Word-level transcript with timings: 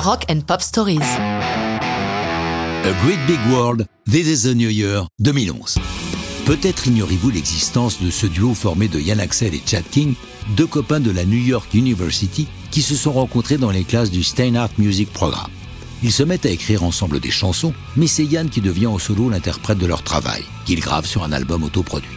Rock 0.00 0.26
and 0.30 0.42
Pop 0.46 0.62
Stories. 0.62 1.00
A 1.00 2.92
Great 3.02 3.18
Big 3.26 3.40
World, 3.50 3.86
This 4.06 4.28
is 4.28 4.42
the 4.44 4.54
New 4.54 4.70
Year 4.70 5.08
2011. 5.18 5.78
Peut-être 6.46 6.86
ignorez-vous 6.86 7.30
l'existence 7.30 8.00
de 8.00 8.08
ce 8.10 8.26
duo 8.26 8.54
formé 8.54 8.86
de 8.86 9.00
Yann 9.00 9.18
Axel 9.18 9.54
et 9.54 9.62
Chad 9.66 9.82
King, 9.90 10.14
deux 10.56 10.68
copains 10.68 11.00
de 11.00 11.10
la 11.10 11.24
New 11.24 11.38
York 11.38 11.74
University 11.74 12.46
qui 12.70 12.82
se 12.82 12.94
sont 12.94 13.12
rencontrés 13.12 13.58
dans 13.58 13.72
les 13.72 13.82
classes 13.82 14.12
du 14.12 14.22
Steinhardt 14.22 14.72
Music 14.78 15.12
Program. 15.12 15.50
Ils 16.04 16.12
se 16.12 16.22
mettent 16.22 16.46
à 16.46 16.50
écrire 16.50 16.84
ensemble 16.84 17.18
des 17.18 17.32
chansons, 17.32 17.74
mais 17.96 18.06
c'est 18.06 18.24
Yann 18.24 18.48
qui 18.48 18.60
devient 18.60 18.86
en 18.86 18.98
solo 18.98 19.28
l'interprète 19.28 19.78
de 19.78 19.86
leur 19.86 20.04
travail, 20.04 20.44
qu'ils 20.64 20.80
gravent 20.80 21.06
sur 21.06 21.24
un 21.24 21.32
album 21.32 21.64
autoproduit. 21.64 22.08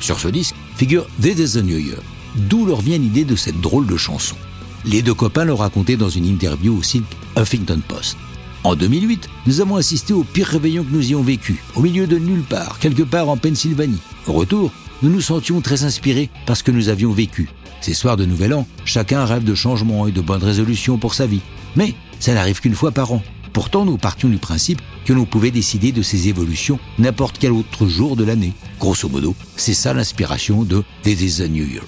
Sur 0.00 0.18
ce 0.18 0.26
disque 0.28 0.56
figure 0.76 1.06
This 1.20 1.38
is 1.38 1.52
the 1.52 1.62
New 1.62 1.78
Year, 1.78 1.98
d'où 2.34 2.66
leur 2.66 2.80
vient 2.80 2.98
l'idée 2.98 3.24
de 3.24 3.36
cette 3.36 3.60
drôle 3.60 3.86
de 3.86 3.96
chanson. 3.96 4.36
Les 4.84 5.00
deux 5.00 5.14
copains 5.14 5.44
l'ont 5.44 5.56
raconté 5.56 5.96
dans 5.96 6.08
une 6.08 6.26
interview 6.26 6.76
au 6.76 6.82
site 6.82 7.04
Huffington 7.36 7.80
Post. 7.86 8.16
En 8.64 8.74
2008, 8.74 9.28
nous 9.46 9.60
avons 9.60 9.76
assisté 9.76 10.12
au 10.12 10.24
pire 10.24 10.48
réveillon 10.48 10.82
que 10.82 10.90
nous 10.90 11.06
ayons 11.06 11.22
vécu, 11.22 11.62
au 11.76 11.82
milieu 11.82 12.08
de 12.08 12.18
nulle 12.18 12.42
part, 12.42 12.80
quelque 12.80 13.04
part 13.04 13.28
en 13.28 13.36
Pennsylvanie. 13.36 14.00
Au 14.26 14.32
retour, 14.32 14.72
nous 15.02 15.10
nous 15.10 15.20
sentions 15.20 15.60
très 15.60 15.84
inspirés 15.84 16.30
par 16.46 16.56
ce 16.56 16.64
que 16.64 16.72
nous 16.72 16.88
avions 16.88 17.12
vécu. 17.12 17.48
Ces 17.80 17.94
soirs 17.94 18.16
de 18.16 18.24
Nouvel 18.24 18.54
An, 18.54 18.66
chacun 18.84 19.24
rêve 19.24 19.44
de 19.44 19.54
changement 19.54 20.08
et 20.08 20.12
de 20.12 20.20
bonnes 20.20 20.42
résolutions 20.42 20.98
pour 20.98 21.14
sa 21.14 21.26
vie. 21.26 21.42
Mais 21.76 21.94
ça 22.18 22.34
n'arrive 22.34 22.60
qu'une 22.60 22.74
fois 22.74 22.90
par 22.90 23.12
an. 23.12 23.22
Pourtant, 23.52 23.84
nous 23.84 23.98
partions 23.98 24.28
du 24.28 24.38
principe 24.38 24.80
que 25.04 25.12
l'on 25.12 25.26
pouvait 25.26 25.50
décider 25.52 25.92
de 25.92 26.02
ces 26.02 26.28
évolutions 26.28 26.80
n'importe 26.98 27.36
quel 27.38 27.52
autre 27.52 27.86
jour 27.86 28.16
de 28.16 28.24
l'année. 28.24 28.52
Grosso 28.80 29.08
modo, 29.08 29.36
c'est 29.56 29.74
ça 29.74 29.94
l'inspiration 29.94 30.64
de 30.64 30.82
This 31.02 31.20
is 31.20 31.42
the 31.42 31.48
New 31.50 31.66
Year. 31.66 31.84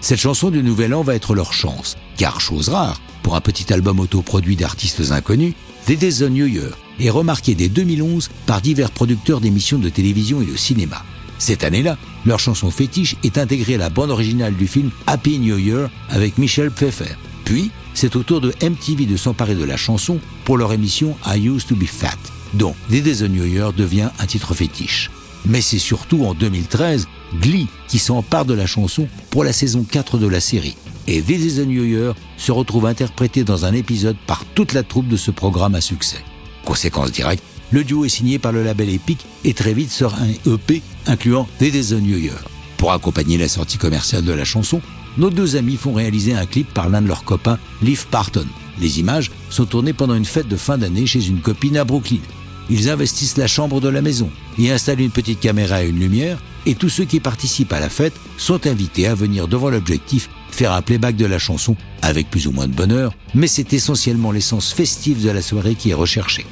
Cette 0.00 0.20
chanson 0.20 0.50
du 0.50 0.62
Nouvel 0.62 0.94
An 0.94 1.02
va 1.02 1.14
être 1.14 1.34
leur 1.34 1.52
chance, 1.52 1.96
car 2.16 2.40
chose 2.40 2.68
rare, 2.68 3.00
pour 3.22 3.34
un 3.34 3.40
petit 3.40 3.72
album 3.72 3.98
autoproduit 3.98 4.56
d'artistes 4.56 5.10
inconnus, 5.10 5.54
This 5.86 6.02
is 6.02 6.18
the 6.18 6.30
New 6.30 6.46
Year 6.46 6.76
est 6.98 7.10
remarqué 7.10 7.54
dès 7.54 7.68
2011 7.68 8.30
par 8.46 8.60
divers 8.60 8.90
producteurs 8.90 9.40
d'émissions 9.40 9.78
de 9.78 9.88
télévision 9.88 10.40
et 10.42 10.46
de 10.46 10.56
cinéma. 10.56 11.04
Cette 11.38 11.64
année-là, 11.64 11.98
leur 12.24 12.40
chanson 12.40 12.70
fétiche 12.70 13.16
est 13.22 13.38
intégrée 13.38 13.74
à 13.74 13.78
la 13.78 13.90
bande 13.90 14.10
originale 14.10 14.54
du 14.54 14.66
film 14.66 14.90
Happy 15.06 15.38
New 15.38 15.58
Year 15.58 15.90
avec 16.08 16.38
Michel 16.38 16.70
Pfeiffer. 16.70 17.14
Puis, 17.44 17.70
c'est 17.94 18.16
au 18.16 18.22
tour 18.22 18.40
de 18.40 18.52
MTV 18.62 19.06
de 19.06 19.16
s'emparer 19.16 19.54
de 19.54 19.64
la 19.64 19.76
chanson 19.76 20.18
pour 20.44 20.56
leur 20.56 20.72
émission 20.72 21.16
I 21.26 21.46
Used 21.46 21.68
to 21.68 21.76
Be 21.76 21.84
Fat, 21.84 22.16
dont 22.54 22.74
This 22.90 23.06
is 23.06 23.24
the 23.24 23.30
New 23.30 23.44
Year 23.44 23.72
devient 23.72 24.08
un 24.18 24.26
titre 24.26 24.54
fétiche. 24.54 25.10
Mais 25.44 25.60
c'est 25.60 25.78
surtout 25.78 26.24
en 26.24 26.34
2013 26.34 27.06
Glee 27.34 27.68
qui 27.88 27.98
s'empare 27.98 28.44
de 28.44 28.54
la 28.54 28.66
chanson 28.66 29.08
pour 29.30 29.44
la 29.44 29.52
saison 29.52 29.84
4 29.84 30.18
de 30.18 30.26
la 30.26 30.40
série. 30.40 30.76
Et 31.06 31.22
This 31.22 31.58
is 31.58 31.66
New 31.66 31.84
Year 31.84 32.14
se 32.36 32.52
retrouve 32.52 32.86
interprété 32.86 33.44
dans 33.44 33.64
un 33.64 33.72
épisode 33.72 34.16
par 34.26 34.44
toute 34.54 34.72
la 34.72 34.82
troupe 34.82 35.08
de 35.08 35.16
ce 35.16 35.30
programme 35.30 35.74
à 35.74 35.80
succès. 35.80 36.22
Conséquence 36.64 37.12
directe, 37.12 37.44
le 37.70 37.84
duo 37.84 38.04
est 38.04 38.08
signé 38.08 38.38
par 38.38 38.52
le 38.52 38.64
label 38.64 38.90
Epic 38.90 39.24
et 39.44 39.54
très 39.54 39.74
vite 39.74 39.90
sort 39.90 40.14
un 40.14 40.50
EP 40.50 40.82
incluant 41.06 41.48
This 41.58 41.74
is 41.74 41.94
the 41.94 42.00
New 42.00 42.18
Year. 42.18 42.44
Pour 42.76 42.92
accompagner 42.92 43.38
la 43.38 43.48
sortie 43.48 43.78
commerciale 43.78 44.24
de 44.24 44.32
la 44.32 44.44
chanson, 44.44 44.80
nos 45.16 45.30
deux 45.30 45.56
amis 45.56 45.76
font 45.76 45.94
réaliser 45.94 46.34
un 46.34 46.46
clip 46.46 46.72
par 46.72 46.88
l'un 46.88 47.02
de 47.02 47.08
leurs 47.08 47.24
copains, 47.24 47.58
Leaf 47.82 48.06
Parton. 48.06 48.46
Les 48.80 49.00
images 49.00 49.30
sont 49.48 49.64
tournées 49.64 49.94
pendant 49.94 50.14
une 50.14 50.24
fête 50.24 50.48
de 50.48 50.56
fin 50.56 50.76
d'année 50.76 51.06
chez 51.06 51.26
une 51.26 51.40
copine 51.40 51.76
à 51.76 51.84
Brooklyn. 51.84 52.20
Ils 52.68 52.90
investissent 52.90 53.36
la 53.36 53.46
chambre 53.46 53.80
de 53.80 53.88
la 53.88 54.02
maison, 54.02 54.28
y 54.58 54.68
installent 54.68 55.00
une 55.00 55.10
petite 55.10 55.40
caméra 55.40 55.84
et 55.84 55.88
une 55.88 56.00
lumière, 56.00 56.38
et 56.66 56.74
tous 56.74 56.88
ceux 56.88 57.04
qui 57.04 57.20
participent 57.20 57.72
à 57.72 57.80
la 57.80 57.88
fête 57.88 58.14
sont 58.36 58.66
invités 58.66 59.06
à 59.06 59.14
venir 59.14 59.48
devant 59.48 59.70
l'objectif 59.70 60.28
faire 60.50 60.72
un 60.72 60.82
playback 60.82 61.16
de 61.16 61.26
la 61.26 61.38
chanson 61.38 61.76
avec 62.02 62.28
plus 62.30 62.46
ou 62.46 62.52
moins 62.52 62.66
de 62.66 62.74
bonheur, 62.74 63.14
mais 63.34 63.46
c'est 63.46 63.72
essentiellement 63.72 64.32
l'essence 64.32 64.72
festive 64.72 65.24
de 65.24 65.30
la 65.30 65.42
soirée 65.42 65.74
qui 65.74 65.90
est 65.90 65.94
recherchée. 65.94 66.46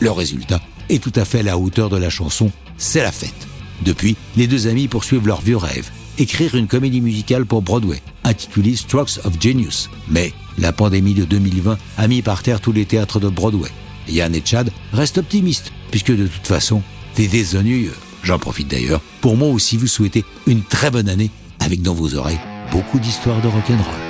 Le 0.00 0.10
résultat 0.10 0.60
est 0.88 1.02
tout 1.02 1.12
à 1.14 1.24
fait 1.24 1.40
à 1.40 1.44
la 1.44 1.58
hauteur 1.58 1.88
de 1.88 1.96
la 1.96 2.10
chanson, 2.10 2.50
c'est 2.78 3.02
la 3.02 3.12
fête. 3.12 3.46
Depuis, 3.82 4.16
les 4.36 4.46
deux 4.46 4.66
amis 4.66 4.88
poursuivent 4.88 5.26
leur 5.26 5.40
vieux 5.40 5.56
rêve, 5.56 5.90
écrire 6.18 6.54
une 6.54 6.66
comédie 6.66 7.00
musicale 7.00 7.46
pour 7.46 7.62
Broadway, 7.62 8.02
intitulée 8.24 8.76
Strokes 8.76 9.20
of 9.24 9.40
Genius. 9.40 9.88
Mais 10.08 10.32
la 10.58 10.72
pandémie 10.72 11.14
de 11.14 11.24
2020 11.24 11.78
a 11.96 12.08
mis 12.08 12.22
par 12.22 12.42
terre 12.42 12.60
tous 12.60 12.72
les 12.72 12.86
théâtres 12.86 13.20
de 13.20 13.28
Broadway. 13.28 13.70
Yann 14.08 14.34
et 14.34 14.42
Chad 14.44 14.70
restent 14.92 15.18
optimistes, 15.18 15.72
puisque 15.90 16.14
de 16.14 16.26
toute 16.26 16.46
façon, 16.46 16.82
c'est 17.14 17.28
des 17.28 17.56
ennuyeux. 17.56 17.94
J'en 18.22 18.38
profite 18.38 18.68
d'ailleurs 18.68 19.00
pour 19.20 19.36
moi 19.36 19.48
aussi 19.48 19.76
vous 19.76 19.86
souhaiter 19.86 20.24
une 20.46 20.62
très 20.62 20.90
bonne 20.90 21.08
année 21.08 21.30
avec 21.58 21.82
dans 21.82 21.94
vos 21.94 22.14
oreilles 22.14 22.40
beaucoup 22.70 22.98
d'histoires 22.98 23.40
de 23.42 23.48
rock'n'roll. 23.48 24.09